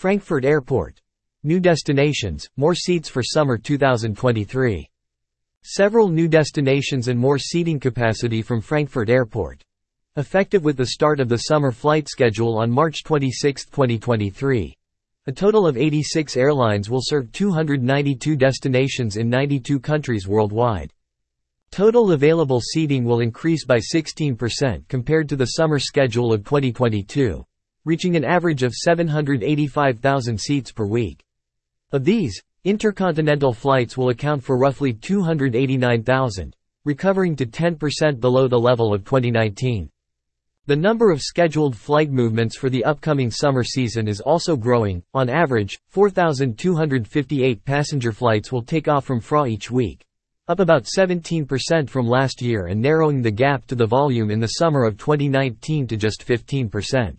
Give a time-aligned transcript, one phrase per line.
[0.00, 0.98] Frankfurt Airport.
[1.42, 4.88] New destinations, more seats for summer 2023.
[5.62, 9.62] Several new destinations and more seating capacity from Frankfurt Airport.
[10.16, 14.74] Effective with the start of the summer flight schedule on March 26, 2023.
[15.26, 20.94] A total of 86 airlines will serve 292 destinations in 92 countries worldwide.
[21.70, 27.44] Total available seating will increase by 16% compared to the summer schedule of 2022,
[27.84, 31.24] reaching an average of 785,000 seats per week.
[31.92, 36.54] Of these, intercontinental flights will account for roughly 289,000,
[36.84, 39.90] recovering to 10% below the level of 2019.
[40.66, 45.02] The number of scheduled flight movements for the upcoming summer season is also growing.
[45.14, 50.04] On average, 4,258 passenger flights will take off from FRA each week,
[50.48, 54.46] up about 17% from last year and narrowing the gap to the volume in the
[54.58, 57.18] summer of 2019 to just 15%.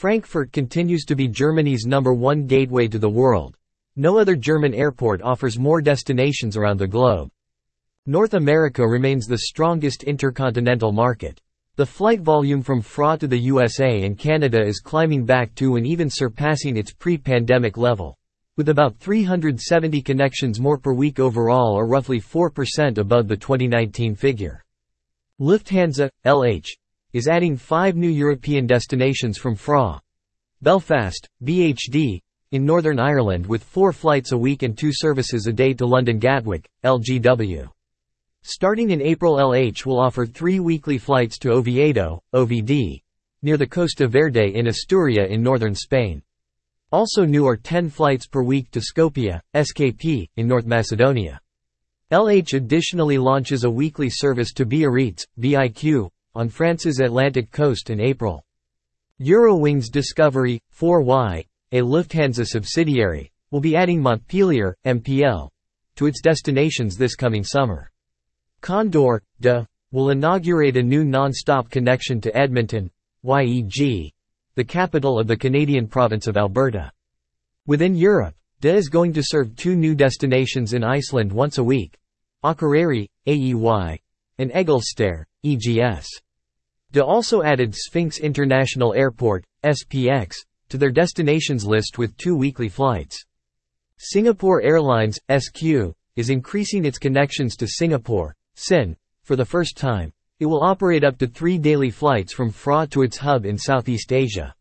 [0.00, 3.54] Frankfurt continues to be Germany's number one gateway to the world.
[3.96, 7.28] No other German airport offers more destinations around the globe.
[8.06, 11.38] North America remains the strongest intercontinental market.
[11.76, 15.86] The flight volume from FRA to the USA and Canada is climbing back to and
[15.86, 18.16] even surpassing its pre-pandemic level.
[18.56, 24.64] With about 370 connections more per week overall or roughly 4% above the 2019 figure.
[25.38, 26.68] Lufthansa, LH,
[27.12, 30.00] is adding five new European destinations from FRA.
[30.62, 32.20] Belfast, BHD,
[32.52, 36.18] in Northern Ireland with four flights a week and two services a day to London
[36.18, 37.68] Gatwick, LGW.
[38.42, 43.02] Starting in April LH will offer three weekly flights to Oviedo, OVD,
[43.42, 46.22] near the Costa Verde in Asturia in northern Spain.
[46.90, 51.40] Also new are 10 flights per week to Skopje, SKP, in North Macedonia.
[52.10, 58.44] LH additionally launches a weekly service to Biarritz, BIQ, on France's Atlantic coast in April.
[59.20, 65.50] Eurowings Discovery, 4Y, a Lufthansa subsidiary, will be adding Montpellier, MPL,
[65.96, 67.90] to its destinations this coming summer.
[68.60, 72.90] Condor, de, will inaugurate a new non-stop connection to Edmonton,
[73.24, 74.12] YEG,
[74.54, 76.92] the capital of the Canadian province of Alberta.
[77.66, 81.98] Within Europe, DE is going to serve two new destinations in Iceland once a week,
[82.44, 83.98] Akureyri, AEY,
[84.38, 86.06] and Egilsstaðir, EGS.
[86.92, 90.34] DE also added Sphinx International Airport, SPX,
[90.68, 93.24] to their destinations list with two weekly flights.
[93.98, 100.46] Singapore Airlines, SQ, is increasing its connections to Singapore, SIN, for the first time, it
[100.46, 104.54] will operate up to three daily flights from FRA to its hub in Southeast Asia.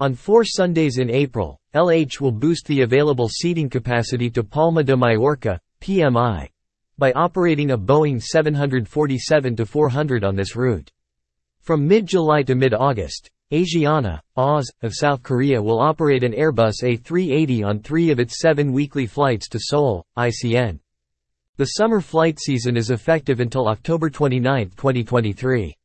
[0.00, 4.96] On four Sundays in April, LH will boost the available seating capacity to Palma de
[4.96, 6.48] Mallorca, PMI,
[6.98, 10.90] by operating a Boeing 747-400 on this route.
[11.60, 17.80] From mid-July to mid-August, Asiana, OZ, of South Korea will operate an Airbus A380 on
[17.80, 20.80] three of its seven weekly flights to Seoul, ICN.
[21.56, 25.76] The summer flight season is effective until October 29, 2023.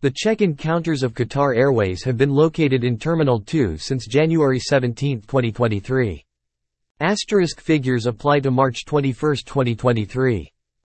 [0.00, 5.22] The check-in counters of Qatar Airways have been located in Terminal 2 since January 17,
[5.22, 6.24] 2023.
[7.00, 9.14] Asterisk figures apply to March 21,
[9.46, 10.50] 2023.